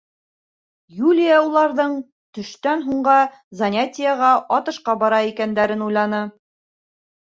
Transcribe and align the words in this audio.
Юлия 1.07 1.35
уларҙың 1.49 1.93
төштән 2.39 2.83
һуңғы 2.89 3.21
занятиеға— 3.63 4.35
атышҡа 4.61 5.01
бара 5.07 5.25
икәндәрен 5.33 5.91
уйланы. 5.91 6.29